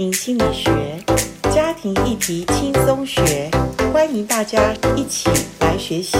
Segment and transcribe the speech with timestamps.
[0.00, 0.72] 庭心理学，
[1.54, 3.50] 家庭议题轻松学，
[3.92, 5.28] 欢迎大家一起
[5.60, 6.16] 来学习。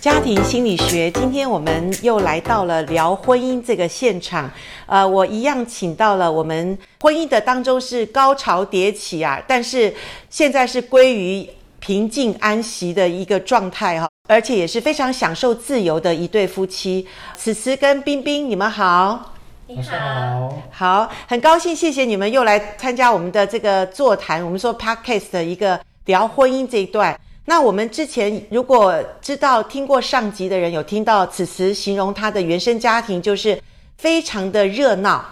[0.00, 4.50] 家庭心理学，今天我们又来到了聊婚姻这个现场。
[4.86, 9.94] 呃，我一样请到了我们婚姻的当中是高潮迭起啊，但是
[10.30, 11.46] 现在是归于
[11.80, 17.06] 平静安息的一个状态哈，而且也是非常享受自由的一对夫妻。
[17.36, 19.34] 此时跟冰冰，你们好。
[19.68, 24.44] 你好，好，很高兴，谢谢你们又来参加我们的这个座谈。
[24.44, 27.18] 我们说 Podcast 的一个聊婚姻这一段。
[27.46, 33.60] 那我们之前如果知道听过上集的人，有听到此慈形容他的原生家庭就是
[33.98, 35.24] 非常的热闹，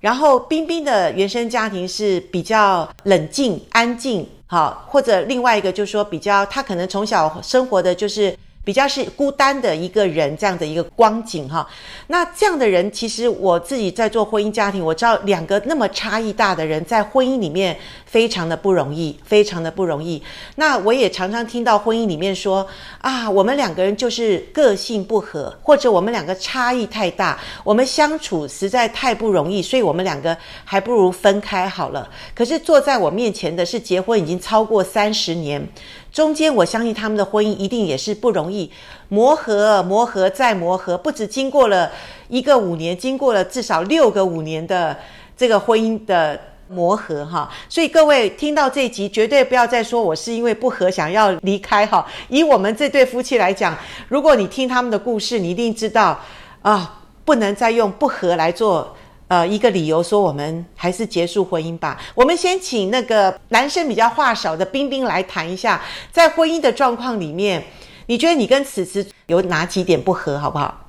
[0.00, 8.36] 然后冰冰的原生家庭是比较冷静安静，好，或者另外一个就是说比较他可能从小生活的就是。
[8.62, 11.66] 比较是孤单的一个人，这样的一个光景哈。
[12.08, 20.22] 那这样的人，其实我自己在做婚姻家庭，我知道两个那么差异大的人，在婚姻里面非常的不容易，非常的不容易。
[20.56, 22.66] 那我也常常听到婚姻里面说
[22.98, 32.08] 啊，我们两个人就是个性不合，或者我们两个差异太大，我们相处实在太不容易，所以我们两个还不如分开好了。
[32.34, 35.66] 可是坐在我面前的是结婚已经超过三十年。
[36.12, 38.70] 中间，我相信他们的婚姻一定也是不容易，
[39.08, 41.90] 磨合、磨合再磨合，不止经过了
[42.28, 44.96] 一个五年，经过了至少六个五年的
[45.36, 47.48] 这个婚姻的磨合哈。
[47.68, 52.04] 所以各位听到这集，绝对不要再说我是因为不合想要离开哈。
[52.28, 53.76] 以我们这对夫妻来讲，
[54.08, 56.20] 如果你听他们的故事，你一定知道
[56.62, 58.96] 啊，不能再用不合来做。
[59.30, 61.96] 呃，一个理由说我们还是结束婚姻吧。
[62.16, 67.62] 我们先请那个男生比较话少的冰冰来谈一下，在婚姻的状况里面，
[68.06, 70.84] 你觉得你跟此慈有哪几点不合，好不好？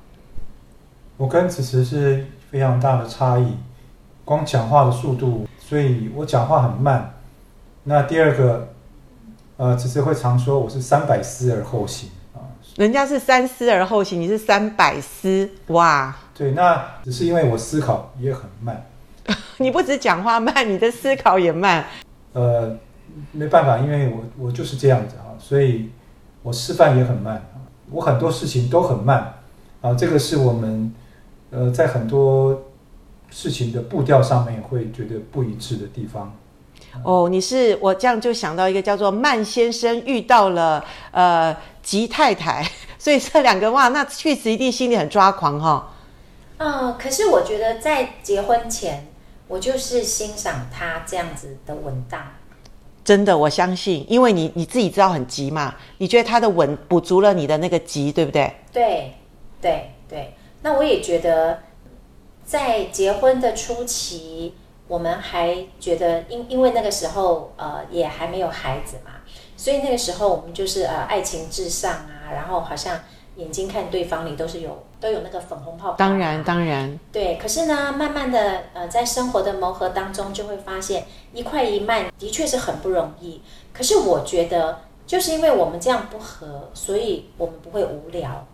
[1.18, 3.56] 我跟此慈是非常大的差异，
[4.26, 7.14] 光讲话的速度，所以我讲话很慢。
[7.84, 8.70] 那第二个，
[9.58, 12.42] 呃，此慈会常说我是三百思而后行啊，
[12.76, 16.18] 人家是三思而后行，你是三百思，哇！
[16.42, 18.84] 对，那只是因为我思考也很慢。
[19.58, 21.86] 你不止讲话慢，你的思考也慢。
[22.34, 22.76] 呃，
[23.32, 25.92] 没办法，因为我我就是这样子啊，所以
[26.42, 27.48] 我吃饭也很慢，
[27.92, 29.36] 我很多事情都很慢
[29.82, 29.94] 啊。
[29.94, 30.92] 这个是我们
[31.52, 32.60] 呃在很多
[33.30, 36.36] 事情的步调上面会觉得不一致的地方。
[37.04, 45.86] 哦，你是我这样就想到一个叫做慢先生遇到了呃吉太太， 所以这两个哇，那确实一定心里很抓狂哈、哦。
[46.64, 49.08] 嗯，可是我觉得在结婚前，
[49.48, 52.22] 我就是欣赏他这样子的稳当。
[53.04, 58.54] 真的，我相信，因为你你自己知道很急嘛，你觉得他的稳补足了你的那个急，对不对？
[58.72, 59.16] 对，
[59.60, 60.36] 对，对。
[60.62, 61.64] 那我也觉得，
[62.46, 64.54] 在结婚的初期，
[64.88, 69.14] 我们还觉得因，因因为那个时候呃也还没有孩子嘛，
[69.58, 73.00] 所以那个时候我们就是呃爱情至上啊，然后好像。
[73.38, 75.96] 眼睛看对方你都是有都有那个粉红泡泡。
[75.98, 77.00] 当然当然。
[77.12, 83.42] 对，可是呢，慢慢的呃，在生活的磨合当中，就会发现一快一慢的确是很不容易。
[83.74, 88.46] 可是我觉得，就是因为我们这样不合，所以我们不会无聊。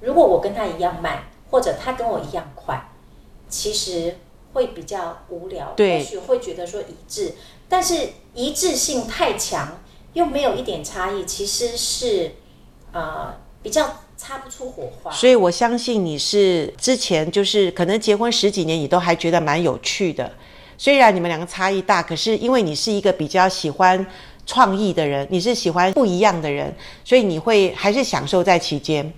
[0.00, 2.88] 如果我跟他一样慢，或者他跟我一样快，
[3.50, 4.16] 其实
[4.54, 5.74] 会比较无聊。
[5.76, 5.98] 对。
[5.98, 7.34] 或许会觉得说一致，
[7.68, 9.78] 但是一致性太强，
[10.14, 12.32] 又没有一点差异，其实是
[12.92, 13.86] 啊、呃、比较。
[14.16, 20.32] 擦不出火花，所以我相信你是之前就是可能结婚十几年，你都还觉得蛮有趣的。
[20.78, 24.06] 虽然你们两个差异大，可是因为你是一个比较喜欢
[24.46, 29.12] 创意的人，你是喜欢不一样的人，所以你会还是享受在其间。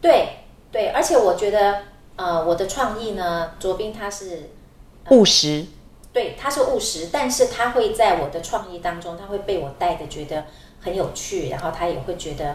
[0.00, 0.28] 对
[0.70, 1.82] 对，而且我觉得，
[2.16, 4.50] 呃，我的创意呢，卓斌他是、
[5.04, 5.66] 呃、务实，
[6.12, 10.46] 对，他是务实，但是他会在我的创意当中，他会被我带的觉得
[10.80, 12.50] 很有趣，然后他也会觉得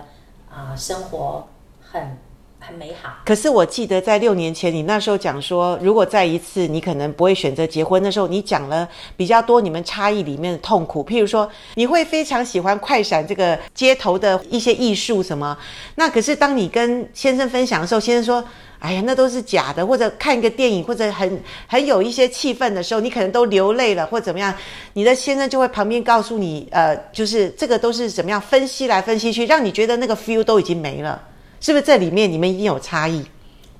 [0.49, 1.47] 啊、呃，生活。
[1.91, 2.17] 很
[2.59, 3.09] 很美好。
[3.25, 8.01] 可是我记得在六年前，你那时候讲说，如果再一次，你可能不会选择结婚。
[8.03, 15.57] 那时候你讲了比较多你们差异里面的痛苦，譬如说你会非常喜欢快闪这个街头的一些艺术什么。
[15.95, 18.43] 那可是当你跟先生分享的时候，先生说
[18.79, 24.53] ：“哎呀，那都是假的。”或者看一个电影，或者很很有一些气氛的时候，你可能都流泪了，或怎么样。
[24.93, 31.21] 你的先生就会旁边告诉你，呃，就是这个都是怎么样分析来分析去，让你觉得那个 feel 都已经没了。
[31.59, 33.25] 是不是这里面你们一定有差异？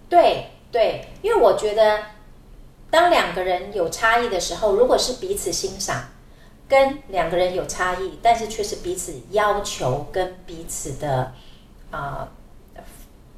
[0.10, 2.00] 对对，因为我觉得，
[2.90, 6.10] 当两个人有差异的时候，如果是彼此欣赏，
[6.68, 11.34] 跟两个人有差异，但是却是彼此要求跟彼此的
[11.92, 12.30] 啊、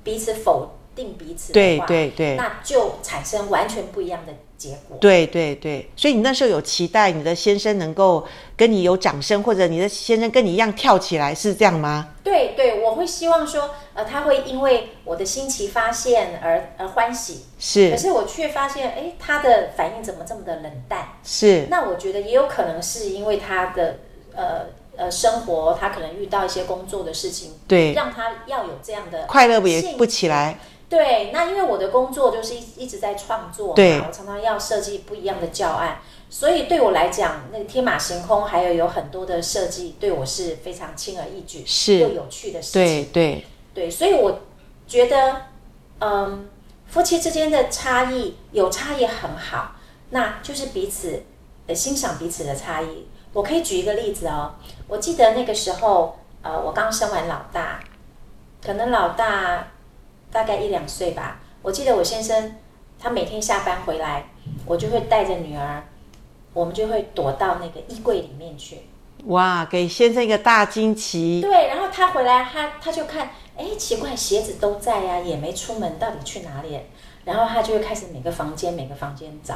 [0.04, 4.98] 彼此否定彼此的话，对对对，那就产生完全不一样的结果。
[5.00, 12.10] 对对对，所以你那时候有期待你的先生能够跟你有掌声，或者你的先生跟你一样跳起来，是这样吗？
[12.24, 17.46] 对对，我会希望说，呃，他会因为我的新奇发现而而欢喜。
[17.60, 21.10] 是，可是我却发现，哎，他的反应怎么这么的冷淡？
[21.24, 23.98] 是，那我觉得也有可能是因为他的
[24.36, 24.66] 呃
[24.96, 30.60] 呃生活，他可能遇到一些工作的事情，对，让他要有这样的快乐不也不起来。
[30.92, 42.84] 对，那因为我的工作就是一一直在创作，对，我常常要设计不一样的教案，所以对我来讲，那个天马行空，还有有很多的设计，对我是非常轻而易举，是又有趣的事情。
[42.84, 44.42] 对对对，所以我
[44.86, 45.44] 觉得，
[46.02, 46.50] 嗯，
[46.88, 49.76] 夫妻之间的差异有差异很好，
[50.10, 51.24] 那就是彼此
[51.68, 53.08] 呃欣赏彼此的差异。
[53.32, 54.56] 我可以举一个例子哦，
[54.90, 57.80] 我记得那个时候，呃，我刚生完老大，
[58.62, 59.68] 可能老大。
[60.32, 62.56] 大概一两岁吧，我记得我先生，
[62.98, 64.30] 他每天下班回来，
[64.66, 65.84] 我就会带着女儿，
[66.54, 68.80] 我们就会躲到那个衣柜里面去。
[69.26, 71.42] 哇，给先生一个大惊奇。
[71.42, 76.80] 对，然后他回来，他他就看，哎，奇怪，鞋子都在呀，也没出门，到底去哪里？
[77.24, 79.56] 然后他就会开始每个房间每个房间找。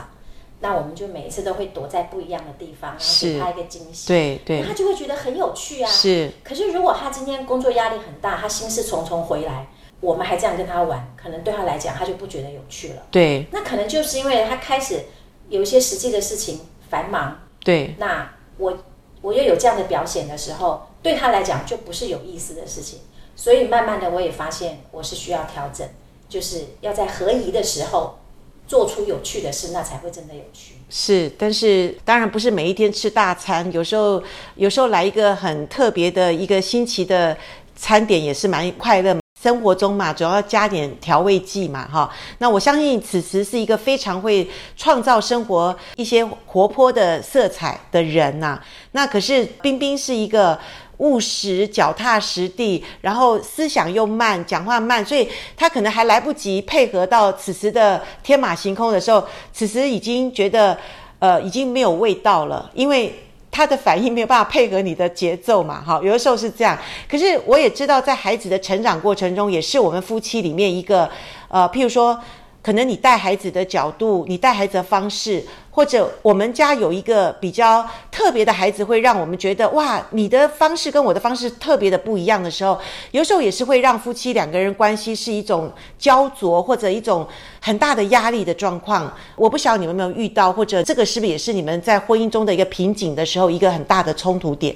[0.60, 4.08] 那我们就每一次都会躲在不一样的地方，然后给他一个惊喜。
[4.08, 5.90] 对对，他就会觉得很有趣啊。
[5.90, 6.32] 是。
[6.44, 9.68] 可是如果他今天工作压力很大，他心事重重回来。
[10.06, 13.02] 我们还这样跟他玩，可能对他来讲，他就不觉得有趣了。
[13.10, 15.06] 对，那可能就是因为他开始
[15.50, 16.60] 有一些实际的事情
[16.90, 17.40] 繁忙。
[17.64, 18.78] 对，那我
[19.22, 23.00] 我又有这样的表现的时候，对他来讲就不是有意思的事情。
[23.36, 25.88] 所以慢慢的，我也发现我是需要调整，
[26.30, 28.20] 就是要在合宜的时候
[28.68, 30.76] 做出有趣的事，那才会真的有趣。
[30.90, 34.22] 是，但是当然不是每一天吃大餐，有时候
[34.56, 37.36] 有时候来一个很特别的一个新奇的
[37.76, 39.18] 餐点，也是蛮快乐。
[39.46, 42.10] 生活中嘛，主要加点调味剂嘛，哈。
[42.40, 48.60] 那我相信此时是一个非常会创造生活一些活泼的色彩的人呐、
[48.94, 50.58] 那可是冰冰是一个
[50.98, 60.76] 务实、脚踏实地，然后思想又慢，讲话慢，所以他可能还来不及配合到此时的天马行空的时候，此时已经觉得
[61.20, 63.14] 呃已经没有味道了，因为。
[63.56, 65.82] 他的反应没有办法配合你的节奏嘛？
[65.82, 66.78] 哈，有的时候是这样。
[67.10, 71.10] 可是我也知道，在孩子的成长过程中，也是我们夫妻里面一个，
[71.48, 72.20] 呃，譬如说。
[72.66, 82.76] 可能你带孩子的角度，你带孩子的方式，或者我们家有一个比较特别的孩子，会让我们觉得哇，你的方式跟我的方式特别的不一样的时候，
[83.12, 87.28] 有时候也是会让夫妻两个人关系是一种焦灼或者一种
[87.62, 89.14] 很大的压力的状况。
[89.36, 94.76] 我不晓得你们有没有遇到，或者这个是不是也是你们在婚姻中的一个瓶颈的时候，一个很大的冲突点？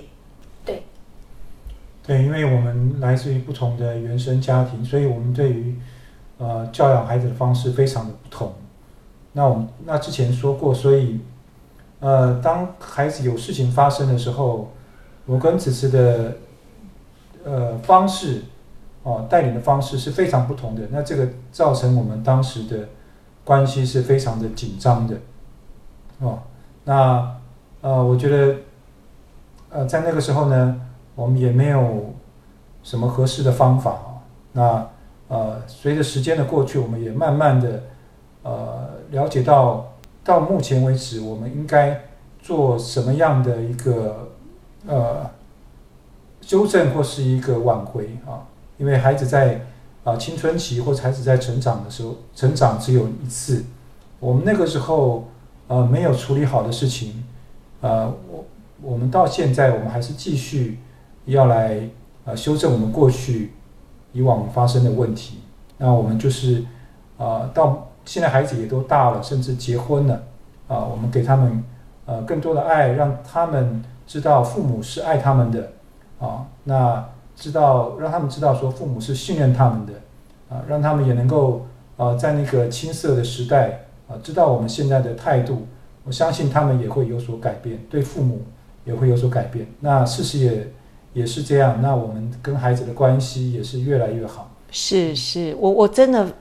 [0.63, 0.83] 对，
[2.05, 5.73] 对，因为我们来自于不同的原生家庭，所以我们对于。
[6.39, 8.51] 呃，教养孩子的方式非常的不同。
[9.33, 11.19] 那我们那之前说过，所以，
[11.99, 14.71] 呃，当孩子有事情发生的时候，
[15.25, 16.37] 我跟子慈的
[17.43, 18.41] 呃方式，
[19.03, 20.81] 哦、带领的方式是非常不同的。
[20.91, 22.89] 那这个造成我们当时的
[23.43, 25.15] 关系是非常的紧张的。
[26.19, 26.39] 哦，
[26.85, 27.35] 那
[27.81, 28.55] 呃，我觉得，
[29.69, 30.81] 呃，在那个时候呢，
[31.15, 32.13] 我们也没有
[32.81, 33.99] 什么合适的方法。
[34.53, 34.87] 那
[35.29, 37.83] 呃，随着时间的过去，我们也慢慢的，
[38.41, 39.93] 呃，了解到，
[40.23, 42.01] 到目前为止，我们应该
[42.41, 44.31] 做什么样的一个
[44.87, 45.29] 呃
[46.41, 48.41] 纠正或是一个挽回啊？
[48.79, 49.61] 因为孩子在
[50.03, 53.63] 啊、青春期或者孩子在成长的时候，成长只有一次，
[54.19, 55.27] 我们那个时候
[55.67, 57.23] 呃没有处理好的事情，
[57.81, 58.45] 呃，我
[58.81, 60.79] 我们到现在，我们还是继续
[61.25, 61.87] 要来
[62.25, 63.51] 呃修正我们过去。
[64.11, 65.39] 以往发生的问题，
[65.77, 66.61] 那我们就是，
[67.17, 70.23] 啊、呃，到现在孩子也都大了，甚至结婚了，
[70.67, 71.63] 啊、我们给他们，
[72.05, 75.71] 呃，更多的爱，让他们知道父母是爱他们的，
[76.19, 79.93] 啊、那知道让他们知道说父母是信任他们的，
[80.49, 85.67] 啊、让他们也能够，啊、呃，在那个青涩的时代，啊、知道我们现在的态度，
[86.03, 88.41] 我相信他们也会有所改变，对父母
[88.85, 89.67] 也会有所改变。
[89.81, 90.67] 那事实也。
[91.13, 94.51] 也是这样，那我们跟孩子的关系也是越来越好。
[94.71, 96.31] 是是，我我真的，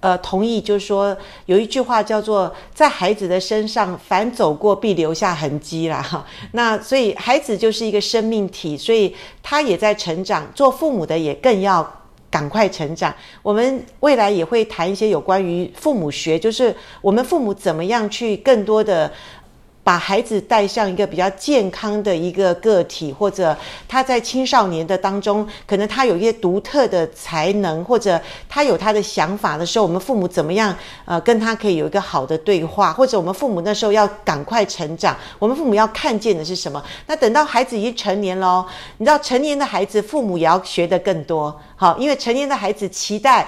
[0.00, 1.14] 呃，同意，就是说
[1.44, 6.00] 有一句话叫做“在孩子的身上，凡走过必留下痕迹”啦。
[6.02, 10.50] 哈，那所以孩子就是一个生命体，所以他也在成长。
[10.54, 11.86] 做父母的也更要
[12.30, 13.14] 赶快成长。
[13.42, 19.12] 我们未来也会谈一些有关于父母学，就是我们父母怎么样去更多的。
[19.84, 23.54] 把孩子带向一个比较健康的一个个体，或者
[23.86, 30.74] 他在青少年的当中，可能他有一些独特的才能，或者他有他的想法的时候，我们父母怎么样
[31.04, 36.82] 呃跟他可以有一个好的对话，或者我们父母那时候要赶快成长，我们父母要看见的是什么？
[37.06, 43.46] 那等到孩子已经成年了，你知道成年的孩子，父母也要学得更多，好，因为成年的孩子期待。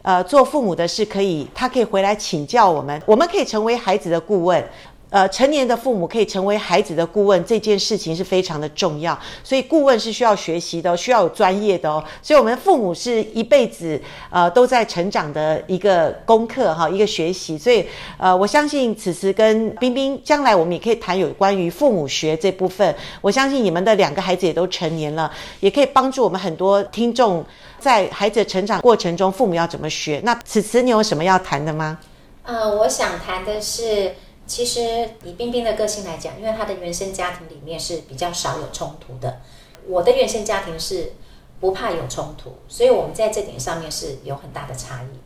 [0.00, 4.62] 呃，做父母的是可以，他可以回来请教我们，我们可以成为孩子的顾问。
[5.14, 9.16] 呃，成年的父母可以成为孩子的顾问，这件事情是非常的重要。
[9.44, 12.02] 所以，顾问是需要学习的，需要有专业的哦。
[12.20, 17.56] 所以，我们父母是一辈子呃都在成长的一个功课哈，一个学习。
[17.56, 17.86] 所以，
[18.18, 22.92] 呃，我相信此时跟冰冰将来我们也可以谈有关于父母学这部分。
[23.20, 25.30] 我相信你们的两个孩子也都成年了，
[25.60, 27.46] 也可以帮助我们很多听众
[27.78, 30.20] 在孩子成长过程中，父母要怎么学。
[30.24, 32.00] 那此时你有什么要谈的吗？
[32.42, 34.12] 呃，我想谈的是。
[34.46, 34.80] 其实
[35.22, 39.40] 以彬彬的个性来讲，因为他的原生家庭里面是比较少有冲突的。
[39.86, 41.12] 我的原生家庭是
[41.60, 45.18] 不怕有冲突，所以我们在这点上面是有很大的差异。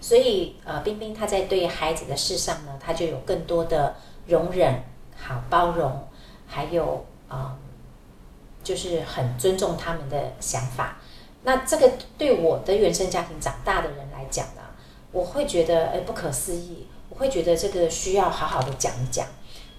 [0.00, 3.94] 所以呃，彬彬他在对孩子的事上呢，他就有更多的
[4.26, 4.82] 容忍、
[5.16, 6.08] 好包容，
[6.46, 7.56] 还有啊、
[8.64, 10.96] 就是很尊重他们的想法。
[11.44, 14.62] 那这个对我的原生家庭长大的人来讲呢，
[15.12, 16.86] 我会觉得诶不可思议。
[17.12, 19.26] 我会觉得这个需要好好的讲一讲。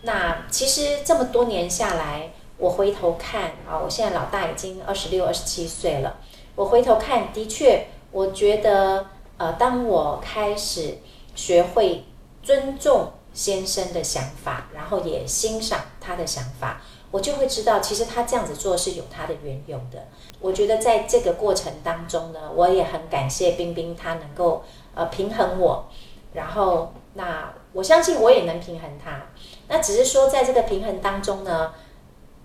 [0.03, 6.17] 那其实这么多年下来，我回头看啊，我现在老大已经二十六、二十七岁了。
[6.55, 10.99] 我回头看，的确，我觉得呃，当我开始
[11.33, 12.05] 学会
[12.43, 20.05] 尊重先生的想法，然后也欣赏他的想法，我就会知道，其实他这样子做是有他的缘由的。
[20.39, 24.63] 我觉得在这个过程当中呢，我也很感谢冰冰，他能够
[24.93, 25.85] 呃平衡我，
[26.33, 26.93] 然后。
[27.15, 29.21] 那我相信我也能平衡他，
[29.67, 31.71] 那只是说在这个平衡当中呢，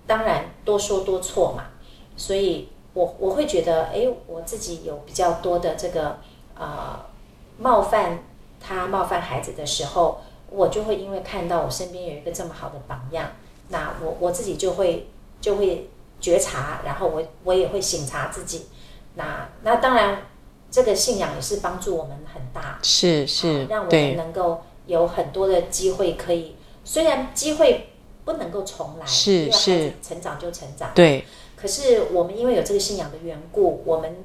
[0.07, 1.65] 当然多说多错嘛，
[2.17, 6.19] 所以我我会觉得，哎，我自己有比较多的这个
[6.55, 7.01] 呃
[7.59, 8.23] 冒犯
[8.61, 10.21] 他冒犯孩子的时候，
[10.51, 13.31] 我就会因为看到我身边有一个这么好的榜样，
[13.69, 15.09] 那我我自己就会
[15.41, 15.89] 就会
[16.21, 18.67] 觉察，然后我我也会省察自己，
[19.15, 20.23] 那那当然。
[20.71, 27.89] 这个信仰也是帮助我们很大，是是，让我们能够有很多的机会可以，虽然机会
[28.25, 31.25] 不能够重来，是是，成长就成长，对。
[31.57, 34.25] 可是我们因为有这个信仰的缘故，我们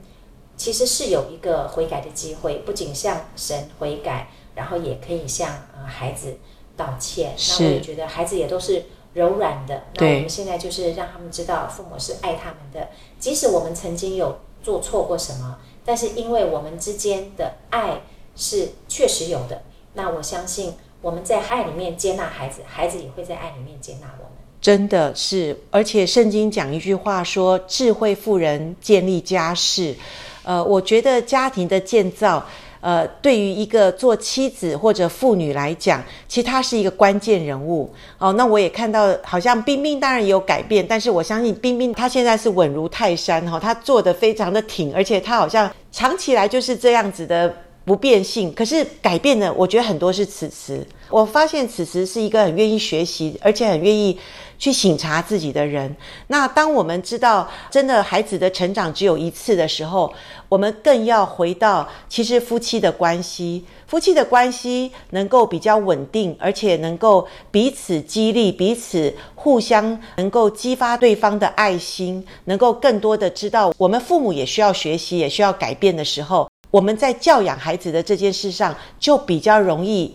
[0.57, 6.37] 其实是有一个悔改的机会，不仅向神悔改，然后也可以向呃孩子
[6.75, 7.33] 道歉。
[7.37, 8.83] 那我也觉得孩子也都是
[9.13, 9.83] 柔软的。
[9.95, 15.57] 那我们现在就是让他们知道父母是爱他们的，即使我们曾经有做错过什么。
[15.85, 18.01] 但是，因为我们之间的爱
[18.35, 19.63] 是确实有的，
[19.93, 24.33] 那我相信我们在爱里面接纳孩子，孩子也会在爱里面接纳我们。
[24.61, 29.95] 真的是，而且圣经讲一句话说：“智慧妇人建立家室。”
[30.43, 32.45] 呃，我觉得家庭的建造。
[32.83, 38.33] 呃，对于一个做妻子或者妇女来讲，其实她是一个关键人物哦。
[38.33, 47.55] 那我也看到，好像冰冰当然也有改变，但是我相信冰冰她现在是稳如泰山哈、她，做得非常的挺，而且她好像长期来就是这样子的。
[47.85, 50.85] 不变性，可是改变的，我觉得很多是此时。
[51.09, 54.17] 我发现此时是一个很愿意学习，而且很愿意
[54.57, 55.95] 去省察自己的人。
[56.27, 60.11] 那当我们知道，真的孩子的成长只有一次的时候，
[60.49, 76.49] 我们更要回到其实夫妻的关系，夫妻的关系能够比较稳定，而且能够彼此激励，彼此互相能够激发对方的爱心，能够更多的知道我们父母也需要学习，也需要改变的时候。
[76.73, 80.11] 我们在教养孩子的这件事上，就比较容易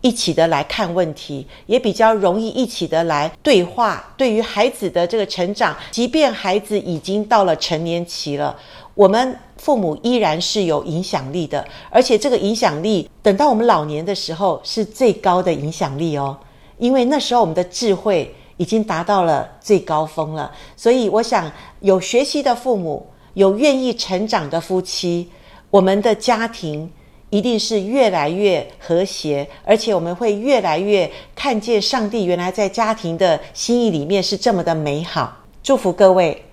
[0.00, 4.12] 一起的来看问题，也比较容易一起的来对话。
[4.16, 8.58] 对于孩子的这个成长，即便孩子已经到了成年期了，
[8.94, 16.36] 我们父母依然是有影响力的，而且这个影响力等到我们老年的时候是最高的影响力哦，
[16.78, 20.50] 因为那时候我们的智慧已经达到了最高峰了。
[20.76, 21.48] 所以，我想
[21.82, 25.30] 有学习的父母，有愿意成长的夫妻。
[25.70, 26.90] 我们的家庭
[27.30, 35.36] 一定是越来越和谐，而且我们会越来越看见上帝原来在家庭的心意里面是这么的美好。
[35.62, 36.44] 祝福各位。